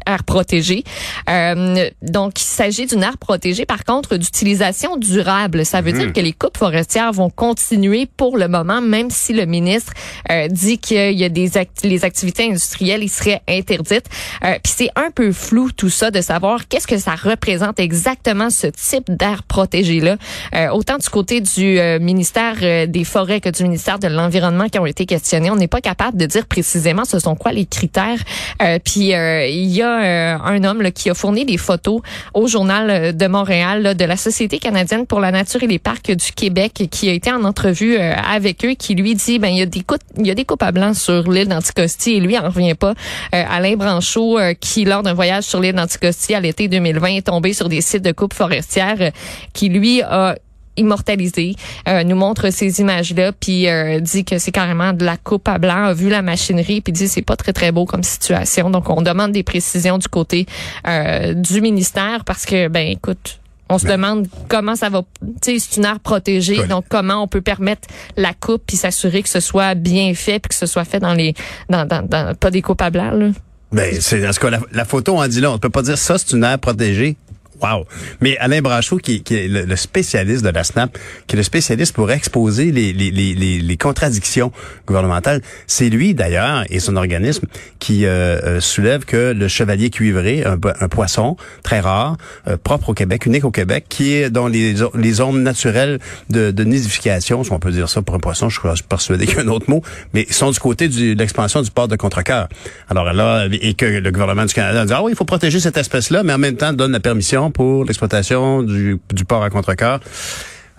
aire 0.05 0.23
protégée. 0.23 0.83
Euh, 1.29 1.89
donc, 2.01 2.39
il 2.41 2.45
s'agit 2.45 2.85
d'une 2.85 3.03
aire 3.03 3.17
protégée, 3.17 3.65
par 3.65 3.83
contre, 3.83 4.17
d'utilisation 4.17 4.97
durable. 4.97 5.65
Ça 5.65 5.81
veut 5.81 5.91
dire 5.91 6.13
que 6.13 6.19
les 6.19 6.33
coupes 6.33 6.57
forestières 6.57 7.11
vont 7.11 7.29
continuer 7.29 8.07
pour 8.17 8.37
le 8.37 8.47
moment, 8.47 8.81
même 8.81 9.09
si 9.09 9.33
le 9.33 9.45
ministre 9.45 9.93
euh, 10.31 10.47
dit 10.47 10.77
qu'il 10.77 11.17
y 11.19 11.23
a 11.23 11.29
des 11.29 11.57
act- 11.57 11.83
les 11.83 12.03
activités 12.05 12.45
industrielles, 12.49 13.03
ils 13.03 13.09
seraient 13.09 13.41
interdites. 13.47 14.05
Euh, 14.43 14.57
Puis 14.63 14.73
c'est 14.77 14.89
un 14.95 15.11
peu 15.11 15.31
flou 15.31 15.71
tout 15.71 15.89
ça 15.89 16.11
de 16.11 16.21
savoir 16.21 16.67
qu'est-ce 16.67 16.87
que 16.87 16.97
ça 16.97 17.15
représente 17.15 17.79
exactement 17.79 18.49
ce 18.49 18.67
type 18.67 19.09
d'aire 19.09 19.43
protégée-là. 19.43 20.17
Euh, 20.55 20.69
autant 20.69 20.97
du 20.97 21.09
côté 21.09 21.41
du 21.41 21.79
euh, 21.79 21.99
ministère 21.99 22.87
des 22.87 23.03
Forêts 23.03 23.41
que 23.41 23.49
du 23.49 23.63
ministère 23.63 23.99
de 23.99 24.07
l'Environnement 24.07 24.67
qui 24.69 24.79
ont 24.79 24.85
été 24.85 25.05
questionnés, 25.05 25.49
on 25.51 25.55
n'est 25.55 25.67
pas 25.67 25.81
capable 25.81 26.17
de 26.17 26.25
dire 26.25 26.45
précisément 26.45 27.05
ce 27.05 27.19
sont 27.19 27.35
quoi 27.35 27.51
les 27.51 27.65
critères. 27.65 28.19
Euh, 28.61 28.79
Puis 28.83 29.13
euh, 29.13 29.45
il 29.47 29.67
y 29.67 29.80
a 29.80 29.80
euh, 29.85 30.37
un 30.43 30.63
homme 30.63 30.91
qui 30.91 31.09
a 31.09 31.13
fourni 31.13 31.45
des 31.45 31.57
photos 31.57 32.01
au 32.33 32.47
journal 32.47 32.89
euh, 32.89 33.11
de 33.11 33.27
Montréal 33.27 33.95
de 33.95 34.05
la 34.05 34.17
Société 34.17 34.59
canadienne 34.59 35.05
pour 35.05 35.19
la 35.19 35.31
nature 35.31 35.63
et 35.63 35.67
les 35.67 35.79
parcs 35.79 36.11
du 36.11 36.31
Québec 36.33 36.87
qui 36.89 37.09
a 37.09 37.13
été 37.13 37.31
en 37.31 37.43
entrevue 37.43 37.97
euh, 37.97 38.13
avec 38.15 38.65
eux 38.65 38.73
qui 38.73 38.95
lui 38.95 39.15
dit 39.15 39.39
ben 39.39 39.49
il 39.49 39.57
y 39.57 39.61
a 39.61 39.65
des 39.65 39.81
coupes 39.81 40.01
il 40.17 40.27
y 40.27 40.31
a 40.31 40.35
des 40.35 40.45
coupes 40.45 40.63
à 40.63 40.71
blanc 40.71 40.93
sur 40.93 41.29
l'île 41.29 41.47
d'Anticosti 41.47 42.13
et 42.13 42.19
lui 42.19 42.37
en 42.37 42.49
revient 42.49 42.75
pas. 42.75 42.93
Alain 43.31 43.75
Branchot 43.75 44.37
qui 44.59 44.85
lors 44.85 45.03
d'un 45.03 45.13
voyage 45.13 45.43
sur 45.43 45.59
l'île 45.59 45.75
d'Anticosti 45.75 46.33
à 46.35 46.39
l'été 46.39 46.67
2020 46.67 47.07
est 47.07 47.27
tombé 47.27 47.53
sur 47.53 47.69
des 47.69 47.81
sites 47.81 48.03
de 48.03 48.11
coupes 48.11 48.33
forestières 48.33 49.11
qui 49.53 49.69
lui 49.69 50.01
a 50.01 50.35
immortalisé, 50.77 51.55
euh, 51.87 52.03
nous 52.03 52.15
montre 52.15 52.49
ces 52.51 52.79
images-là, 52.79 53.31
puis 53.33 53.67
euh, 53.67 53.99
dit 53.99 54.23
que 54.25 54.37
c'est 54.37 54.51
carrément 54.51 54.93
de 54.93 55.03
la 55.05 55.17
coupe 55.17 55.47
à 55.47 55.57
blanc, 55.57 55.85
a 55.85 55.93
vu 55.93 56.09
la 56.09 56.21
machinerie, 56.21 56.81
puis 56.81 56.93
dit 56.93 57.07
c'est 57.07 57.21
pas 57.21 57.35
très 57.35 57.53
très 57.53 57.71
beau 57.71 57.85
comme 57.85 58.03
situation. 58.03 58.69
Donc 58.69 58.89
on 58.89 59.01
demande 59.01 59.31
des 59.31 59.43
précisions 59.43 59.97
du 59.97 60.07
côté 60.07 60.45
euh, 60.87 61.33
du 61.33 61.61
ministère 61.61 62.23
parce 62.25 62.45
que 62.45 62.67
ben 62.67 62.87
écoute, 62.87 63.39
on 63.69 63.77
se 63.77 63.87
demande 63.87 64.27
comment 64.49 64.75
ça 64.75 64.89
va. 64.89 65.03
Tu 65.41 65.59
sais, 65.59 65.59
c'est 65.59 65.77
une 65.77 65.85
aire 65.85 65.99
protégée, 66.01 66.65
donc 66.67 66.85
comment 66.89 67.23
on 67.23 67.27
peut 67.27 67.39
permettre 67.41 67.87
la 68.17 68.33
coupe 68.33 68.63
puis 68.67 68.75
s'assurer 68.75 69.23
que 69.23 69.29
ce 69.29 69.39
soit 69.39 69.75
bien 69.75 70.13
fait 70.13 70.39
puis 70.39 70.49
que 70.49 70.55
ce 70.55 70.65
soit 70.65 70.83
fait 70.83 70.99
dans 70.99 71.13
les 71.13 71.33
dans, 71.69 71.85
dans, 71.85 72.01
dans- 72.05 72.35
pas 72.35 72.51
des 72.51 72.61
coupes 72.61 72.81
à 72.81 72.89
blanc 72.89 73.11
là. 73.11 73.29
Ben, 73.71 73.95
c'est, 74.01 74.27
en 74.27 74.31
tout 74.33 74.41
cas, 74.41 74.49
la, 74.49 74.59
la 74.73 74.83
photo 74.83 75.17
en 75.17 75.25
dit 75.29 75.39
là. 75.39 75.49
On 75.49 75.53
ne 75.53 75.57
peut 75.57 75.69
pas 75.69 75.81
dire 75.83 75.97
ça, 75.97 76.17
c'est 76.17 76.31
une 76.35 76.43
aire 76.43 76.59
protégée. 76.59 77.15
Wow. 77.61 77.85
Mais 78.21 78.37
Alain 78.37 78.61
Brachot, 78.61 78.97
qui, 78.97 79.21
qui 79.21 79.35
est 79.35 79.47
le, 79.47 79.65
le 79.65 79.75
spécialiste 79.75 80.43
de 80.43 80.49
la 80.49 80.63
SNAP, 80.63 80.97
qui 81.27 81.35
est 81.35 81.37
le 81.37 81.43
spécialiste 81.43 81.93
pour 81.93 82.11
exposer 82.11 82.71
les, 82.71 82.91
les, 82.91 83.11
les, 83.11 83.33
les, 83.33 83.77
contradictions 83.77 84.51
gouvernementales, 84.87 85.41
c'est 85.67 85.89
lui 85.89 86.13
d'ailleurs 86.13 86.63
et 86.69 86.79
son 86.79 86.95
organisme 86.95 87.45
qui 87.79 88.05
euh, 88.05 88.39
euh, 88.43 88.59
soulève 88.59 89.05
que 89.05 89.33
le 89.33 89.47
chevalier 89.47 89.89
cuivré, 89.89 90.43
un, 90.43 90.57
un 90.79 90.87
poisson 90.87 91.37
très 91.63 91.79
rare, 91.79 92.17
euh, 92.47 92.57
propre 92.57 92.89
au 92.89 92.93
Québec, 92.93 93.25
unique 93.25 93.45
au 93.45 93.51
Québec, 93.51 93.85
qui 93.89 94.13
est 94.13 94.29
dans 94.29 94.47
les, 94.47 94.75
les 94.95 95.13
zones 95.13 95.43
naturelles 95.43 95.99
de, 96.29 96.51
de 96.51 96.63
nidification, 96.63 97.43
si 97.43 97.51
on 97.51 97.59
peut 97.59 97.71
dire 97.71 97.89
ça 97.89 98.01
pour 98.01 98.15
un 98.15 98.19
poisson, 98.19 98.49
je 98.49 98.59
suis 98.59 98.83
persuadé 98.83 99.25
qu'il 99.25 99.35
y 99.35 99.39
a 99.39 99.43
un 99.43 99.47
autre 99.47 99.69
mot, 99.69 99.83
mais 100.13 100.25
sont 100.31 100.51
du 100.51 100.59
côté 100.59 100.87
de 100.87 101.13
l'expansion 101.13 101.61
du 101.61 101.69
port 101.69 101.87
de 101.87 101.95
Contrecoeur. 101.95 102.47
Alors 102.89 103.11
là, 103.13 103.47
et 103.51 103.73
que 103.73 103.85
le 103.85 104.11
gouvernement 104.11 104.45
du 104.45 104.53
Canada 104.53 104.85
dit, 104.85 104.93
ah 104.93 105.03
oui, 105.03 105.11
il 105.11 105.15
faut 105.15 105.25
protéger 105.25 105.59
cette 105.59 105.77
espèce-là, 105.77 106.23
mais 106.23 106.33
en 106.33 106.37
même 106.37 106.55
temps 106.55 106.73
donne 106.73 106.91
la 106.91 106.99
permission 106.99 107.50
pour 107.51 107.85
l'exploitation 107.85 108.63
du, 108.63 108.99
port 109.27 109.43
à 109.43 109.49
Contrecoeur. 109.49 109.99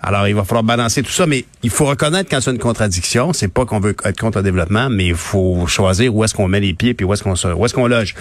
Alors, 0.01 0.27
il 0.27 0.35
va 0.35 0.43
falloir 0.43 0.63
balancer 0.63 1.01
tout 1.01 1.11
ça, 1.11 1.25
mais 1.25 1.45
il 1.63 1.69
faut 1.69 1.85
reconnaître 1.85 2.29
quand 2.29 2.41
c'est 2.41 2.51
une 2.51 2.57
contradiction. 2.57 3.31
C'est 3.31 3.47
pas 3.47 3.65
qu'on 3.65 3.79
veut 3.79 3.95
être 4.03 4.19
contre 4.19 4.39
le 4.39 4.43
développement, 4.43 4.89
mais 4.89 5.07
il 5.07 5.15
faut 5.15 5.65
choisir 5.65 6.13
où 6.13 6.23
est-ce 6.25 6.33
qu'on 6.33 6.49
met 6.49 6.59
les 6.59 6.73
pieds 6.73 6.93
puis 6.93 7.05
où 7.05 7.13
est-ce 7.13 7.23
qu'on 7.23 7.35
où 7.35 7.65
est-ce 7.65 7.73
qu'on 7.73 7.87
loge. 7.87 8.13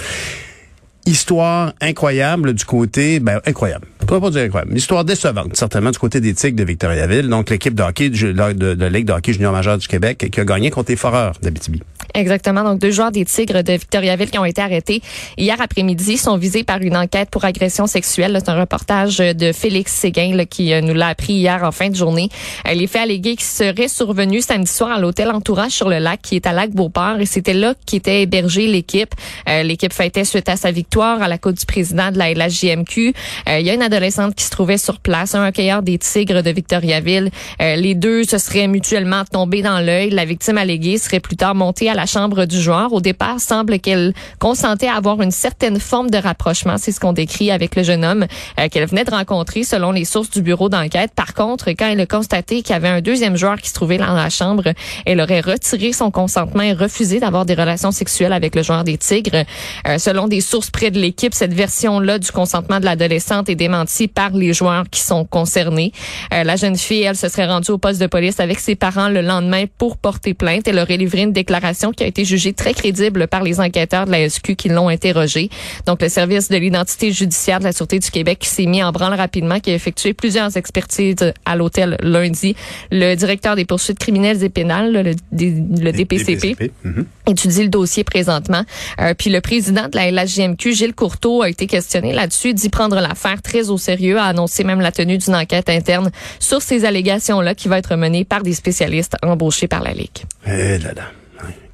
Histoire 1.04 1.72
incroyable 1.80 2.54
du 2.54 2.64
côté, 2.64 3.18
ben 3.18 3.40
incroyable. 3.44 3.88
Je 4.00 4.06
pas 4.06 4.30
dire 4.30 4.42
incroyable. 4.42 4.76
Histoire 4.76 5.04
décevante, 5.04 5.56
certainement 5.56 5.90
du 5.90 5.98
côté 5.98 6.20
des 6.20 6.32
de 6.32 6.64
Victoriaville. 6.64 7.28
Donc 7.28 7.50
l'équipe 7.50 7.74
de 7.74 7.82
hockey 7.82 8.10
de, 8.10 8.52
de, 8.52 8.74
de 8.74 8.86
Ligue 8.86 9.06
de 9.06 9.12
hockey 9.12 9.32
junior 9.32 9.52
majeur 9.52 9.78
du 9.78 9.88
Québec 9.88 10.28
qui 10.30 10.40
a 10.40 10.44
gagné 10.44 10.70
contre 10.70 10.92
les 10.92 10.96
Foreurs 10.96 11.32
d'Abitibi. 11.42 11.82
Exactement. 12.14 12.62
Donc, 12.64 12.78
deux 12.78 12.90
joueurs 12.90 13.10
des 13.10 13.24
Tigres 13.24 13.62
de 13.62 13.72
Victoriaville 13.72 14.30
qui 14.30 14.38
ont 14.38 14.44
été 14.44 14.60
arrêtés 14.60 15.02
hier 15.38 15.56
après-midi 15.60 16.18
sont 16.18 16.36
visés 16.36 16.64
par 16.64 16.80
une 16.80 16.96
enquête 16.96 17.30
pour 17.30 17.44
agression 17.44 17.86
sexuelle. 17.86 18.38
C'est 18.38 18.50
un 18.50 18.60
reportage 18.60 19.18
de 19.18 19.52
Félix 19.52 19.92
Séguin 19.92 20.44
qui 20.44 20.72
euh, 20.72 20.80
nous 20.80 20.94
l'a 20.94 21.08
appris 21.08 21.34
hier 21.34 21.62
en 21.62 21.72
fin 21.72 21.88
de 21.88 21.96
journée. 21.96 22.28
Euh, 22.68 22.74
les 22.74 22.86
faits 22.86 23.02
allégués 23.02 23.36
qui 23.36 23.44
seraient 23.44 23.88
survenus 23.88 24.46
samedi 24.46 24.70
soir 24.70 24.92
à 24.92 24.98
l'hôtel 24.98 25.30
Entourage 25.30 25.72
sur 25.72 25.88
le 25.88 25.98
lac 25.98 26.20
qui 26.22 26.36
est 26.36 26.46
à 26.46 26.52
Lac-Beauport 26.52 27.20
et 27.20 27.26
c'était 27.26 27.54
là 27.54 27.74
qu'était 27.86 28.22
hébergée 28.22 28.66
l'équipe. 28.66 29.14
Euh, 29.48 29.62
l'équipe 29.62 29.92
fêtait 29.92 30.24
suite 30.24 30.48
à 30.48 30.56
sa 30.56 30.70
victoire 30.70 31.22
à 31.22 31.28
la 31.28 31.38
Côte 31.38 31.58
du 31.58 31.66
président 31.66 32.10
de 32.10 32.18
la 32.18 32.32
LHJMQ. 32.32 33.14
Il 33.48 33.66
y 33.66 33.70
a 33.70 33.74
une 33.74 33.82
adolescente 33.82 34.34
qui 34.34 34.44
se 34.44 34.50
trouvait 34.50 34.78
sur 34.78 35.00
place, 35.00 35.34
un 35.34 35.48
hockeyeur 35.48 35.82
des 35.82 35.98
Tigres 35.98 36.42
de 36.42 36.50
Victoriaville. 36.50 37.30
les 37.60 37.94
deux 37.94 38.24
se 38.24 38.38
seraient 38.38 38.68
mutuellement 38.68 39.24
tombés 39.24 39.62
dans 39.62 39.80
l'œil. 39.80 40.10
La 40.10 40.24
victime 40.24 40.58
alléguée 40.58 40.98
serait 40.98 41.20
plus 41.20 41.36
tard 41.36 41.54
montée 41.54 41.88
à 41.88 41.94
la 41.94 42.01
chambre 42.06 42.46
du 42.46 42.60
joueur. 42.60 42.92
Au 42.92 43.00
départ, 43.00 43.40
semble 43.40 43.78
qu'elle 43.78 44.14
consentait 44.38 44.88
à 44.88 44.94
avoir 44.94 45.20
une 45.22 45.30
certaine 45.30 45.78
forme 45.78 46.10
de 46.10 46.18
rapprochement. 46.18 46.76
C'est 46.78 46.92
ce 46.92 47.00
qu'on 47.00 47.12
décrit 47.12 47.50
avec 47.50 47.76
le 47.76 47.82
jeune 47.82 48.04
homme 48.04 48.26
euh, 48.58 48.68
qu'elle 48.68 48.86
venait 48.86 49.04
de 49.04 49.10
rencontrer 49.10 49.64
selon 49.64 49.92
les 49.92 50.04
sources 50.04 50.30
du 50.30 50.42
bureau 50.42 50.68
d'enquête. 50.68 51.12
Par 51.14 51.34
contre, 51.34 51.70
quand 51.70 51.86
elle 51.86 52.00
a 52.00 52.06
constaté 52.06 52.62
qu'il 52.62 52.72
y 52.72 52.76
avait 52.76 52.88
un 52.88 53.00
deuxième 53.00 53.36
joueur 53.36 53.58
qui 53.58 53.68
se 53.68 53.74
trouvait 53.74 53.98
dans 53.98 54.14
la 54.14 54.30
chambre, 54.30 54.72
elle 55.06 55.20
aurait 55.20 55.40
retiré 55.40 55.92
son 55.92 56.10
consentement 56.10 56.62
et 56.62 56.72
refusé 56.72 57.20
d'avoir 57.20 57.46
des 57.46 57.54
relations 57.54 57.90
sexuelles 57.90 58.32
avec 58.32 58.54
le 58.54 58.62
joueur 58.62 58.84
des 58.84 58.98
Tigres. 58.98 59.44
Euh, 59.88 59.98
selon 59.98 60.28
des 60.28 60.40
sources 60.40 60.70
près 60.70 60.90
de 60.90 60.98
l'équipe, 60.98 61.34
cette 61.34 61.54
version-là 61.54 62.18
du 62.18 62.30
consentement 62.30 62.80
de 62.80 62.84
l'adolescente 62.84 63.48
est 63.48 63.54
démentie 63.54 64.08
par 64.08 64.30
les 64.30 64.52
joueurs 64.52 64.84
qui 64.90 65.00
sont 65.00 65.24
concernés. 65.24 65.92
Euh, 66.32 66.44
la 66.44 66.56
jeune 66.56 66.76
fille, 66.76 67.02
elle, 67.02 67.16
se 67.16 67.28
serait 67.28 67.46
rendue 67.46 67.70
au 67.70 67.78
poste 67.78 68.00
de 68.00 68.06
police 68.06 68.40
avec 68.40 68.58
ses 68.58 68.74
parents 68.74 69.08
le 69.08 69.20
lendemain 69.20 69.64
pour 69.78 69.96
porter 69.96 70.34
plainte. 70.34 70.66
Elle 70.68 70.78
aurait 70.78 70.96
livré 70.96 71.22
une 71.22 71.32
déclaration 71.32 71.91
qui 71.92 72.04
a 72.04 72.06
été 72.06 72.24
jugée 72.24 72.52
très 72.52 72.74
crédible 72.74 73.26
par 73.28 73.42
les 73.42 73.60
enquêteurs 73.60 74.06
de 74.06 74.10
la 74.10 74.28
SQ 74.28 74.56
qui 74.56 74.68
l'ont 74.68 74.88
interrogée. 74.88 75.50
Donc, 75.86 76.02
le 76.02 76.08
service 76.08 76.48
de 76.48 76.56
l'identité 76.56 77.12
judiciaire 77.12 77.58
de 77.58 77.64
la 77.64 77.72
Sûreté 77.72 77.98
du 77.98 78.10
Québec 78.10 78.38
qui 78.40 78.48
s'est 78.48 78.66
mis 78.66 78.82
en 78.82 78.92
branle 78.92 79.14
rapidement, 79.14 79.60
qui 79.60 79.70
a 79.70 79.74
effectué 79.74 80.12
plusieurs 80.14 80.56
expertises 80.56 81.32
à 81.44 81.56
l'hôtel 81.56 81.96
lundi. 82.00 82.56
Le 82.90 83.14
directeur 83.14 83.56
des 83.56 83.64
poursuites 83.64 83.98
criminelles 83.98 84.42
et 84.42 84.48
pénales, 84.48 84.92
le, 85.32 85.92
DPCP, 85.92 86.70
mhm. 86.84 87.06
étudie 87.26 87.62
le 87.62 87.68
dossier 87.68 88.04
présentement. 88.04 88.62
Euh, 89.00 89.14
puis 89.14 89.30
le 89.30 89.40
président 89.40 89.88
de 89.88 89.96
la 89.96 90.10
LHJMQ, 90.10 90.72
Gilles 90.72 90.94
Courteau, 90.94 91.42
a 91.42 91.48
été 91.48 91.66
questionné 91.66 92.12
là-dessus, 92.12 92.54
dit 92.54 92.68
prendre 92.68 92.96
l'affaire 93.00 93.42
très 93.42 93.70
au 93.70 93.78
sérieux, 93.78 94.18
a 94.18 94.24
annoncé 94.24 94.64
même 94.64 94.80
la 94.80 94.92
tenue 94.92 95.18
d'une 95.18 95.34
enquête 95.34 95.68
interne 95.68 96.10
sur 96.38 96.62
ces 96.62 96.84
allégations-là 96.84 97.54
qui 97.54 97.68
va 97.68 97.78
être 97.78 97.96
menée 97.96 98.24
par 98.24 98.42
des 98.42 98.54
spécialistes 98.54 99.16
embauchés 99.22 99.68
par 99.68 99.82
la 99.82 99.92
Ligue. 99.92 100.24
Eh 100.46 100.78
là 100.78 100.92
là. 100.94 101.21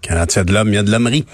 Quand 0.06 0.14
il 0.14 0.36
y 0.36 0.38
a 0.38 0.44
de 0.44 0.52
l'homme, 0.52 0.68
il 0.68 0.74
y 0.74 0.78
a 0.78 0.82
de 0.82 0.90
l'hommerie. 0.90 1.24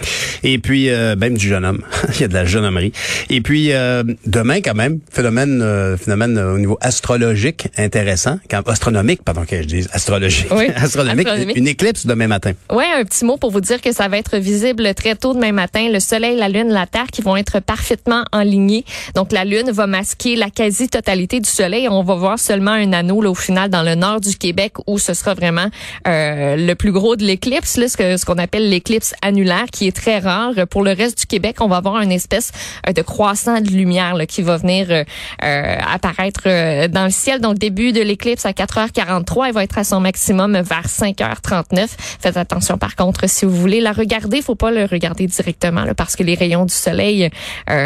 Et 0.42 0.58
puis, 0.58 0.88
euh, 0.88 1.16
même 1.16 1.36
du 1.36 1.48
jeune 1.48 1.64
homme. 1.64 1.82
il 2.14 2.20
y 2.20 2.24
a 2.24 2.28
de 2.28 2.34
la 2.34 2.44
jeune 2.44 2.64
hommerie. 2.64 2.92
Et 3.30 3.40
puis, 3.40 3.72
euh, 3.72 4.02
demain, 4.26 4.60
quand 4.60 4.74
même, 4.74 5.00
phénomène 5.10 5.60
euh, 5.62 5.96
phénomène 5.96 6.38
au 6.38 6.58
niveau 6.58 6.78
astrologique 6.80 7.68
intéressant. 7.76 8.38
Quand, 8.50 8.66
astronomique, 8.68 9.22
pardon, 9.22 9.44
que 9.44 9.62
je 9.62 9.66
dis 9.66 9.86
astrologique. 9.92 10.46
Oui, 10.50 10.68
astronomique, 10.76 11.28
Une 11.54 11.68
éclipse 11.68 12.06
demain 12.06 12.26
matin. 12.26 12.52
Oui, 12.72 12.84
un 12.96 13.04
petit 13.04 13.24
mot 13.24 13.36
pour 13.36 13.50
vous 13.50 13.60
dire 13.60 13.80
que 13.80 13.92
ça 13.92 14.08
va 14.08 14.18
être 14.18 14.38
visible 14.38 14.94
très 14.94 15.14
tôt 15.14 15.34
demain 15.34 15.52
matin. 15.52 15.88
Le 15.92 16.00
soleil, 16.00 16.36
la 16.36 16.48
lune, 16.48 16.68
la 16.68 16.86
terre 16.86 17.06
qui 17.12 17.22
vont 17.22 17.36
être 17.36 17.60
parfaitement 17.60 18.24
alignés. 18.32 18.84
Donc, 19.14 19.30
la 19.32 19.44
lune 19.44 19.70
va 19.70 19.86
masquer 19.86 20.36
la 20.36 20.50
quasi-totalité 20.50 21.40
du 21.40 21.50
soleil. 21.50 21.88
On 21.88 22.02
va 22.02 22.14
voir 22.14 22.38
seulement 22.38 22.72
un 22.72 22.92
anneau, 22.92 23.20
là, 23.20 23.30
au 23.30 23.34
final, 23.34 23.68
dans 23.68 23.82
le 23.82 23.94
nord 23.94 24.20
du 24.20 24.36
Québec 24.36 24.72
où 24.86 24.98
ce 24.98 25.14
sera 25.14 25.34
vraiment 25.34 25.68
le 26.06 26.74
plus 26.74 26.92
gros 26.92 27.16
de 27.16 27.24
l'éclipse, 27.24 27.74
ce 27.74 27.96
qu'on 27.96 28.16
ce 28.16 28.24
qu'on 28.24 28.38
appelle 28.38 28.63
l'éclipse 28.68 29.14
annulaire 29.22 29.66
qui 29.72 29.86
est 29.86 29.96
très 29.96 30.18
rare. 30.18 30.52
Pour 30.70 30.82
le 30.82 30.92
reste 30.92 31.18
du 31.18 31.26
Québec, 31.26 31.56
on 31.60 31.68
va 31.68 31.76
avoir 31.76 32.00
une 32.00 32.12
espèce 32.12 32.52
euh, 32.88 32.92
de 32.92 33.02
croissant 33.02 33.60
de 33.60 33.68
lumière 33.68 34.14
qui 34.28 34.42
va 34.42 34.56
venir 34.56 34.86
euh, 34.90 35.04
euh, 35.42 35.76
apparaître 35.92 36.88
dans 36.88 37.04
le 37.04 37.10
ciel. 37.10 37.40
Donc 37.40 37.58
début 37.58 37.92
de 37.92 38.00
l'éclipse 38.00 38.46
à 38.46 38.52
4h43, 38.52 39.48
elle 39.48 39.54
va 39.54 39.64
être 39.64 39.78
à 39.78 39.84
son 39.84 40.00
maximum 40.00 40.52
vers 40.60 40.86
5h39. 40.86 41.88
Faites 42.20 42.36
attention 42.36 42.78
par 42.78 42.96
contre 42.96 43.28
si 43.28 43.44
vous 43.44 43.54
voulez 43.54 43.80
la 43.80 43.92
regarder, 43.92 44.42
faut 44.42 44.54
pas 44.54 44.70
le 44.70 44.84
regarder 44.84 45.26
directement 45.26 45.84
parce 45.96 46.16
que 46.16 46.22
les 46.22 46.34
rayons 46.34 46.64
du 46.64 46.74
soleil 46.74 47.30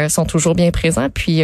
sont 0.07 0.25
toujours 0.25 0.55
bien 0.55 0.71
présents. 0.71 1.09
Puis 1.13 1.41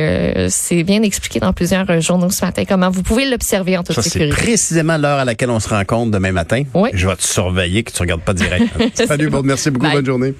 c'est 0.49 0.83
bien 0.83 1.01
expliqué 1.03 1.39
dans 1.39 1.53
plusieurs 1.53 2.01
journaux 2.01 2.29
ce 2.29 2.45
matin 2.45 2.63
comment 2.67 2.89
vous 2.89 3.03
pouvez 3.03 3.29
l'observer 3.29 3.77
en 3.77 3.83
toute 3.83 3.95
Ça, 3.95 4.01
C'est 4.01 4.27
précisément 4.29 4.97
l'heure 4.97 5.19
à 5.19 5.25
laquelle 5.25 5.49
on 5.49 5.59
se 5.59 5.69
rencontre 5.69 6.11
demain 6.11 6.31
matin. 6.31 6.63
Oui. 6.73 6.89
Je 6.93 7.07
vais 7.07 7.15
te 7.15 7.23
surveiller 7.23 7.83
que 7.83 7.91
tu 7.91 8.01
regardes 8.01 8.21
pas 8.21 8.33
direct. 8.33 8.65
Salut, 9.17 9.29
bon, 9.29 9.41
merci 9.43 9.71
beaucoup. 9.71 9.87
Bonne 9.91 10.05
journée. 10.05 10.33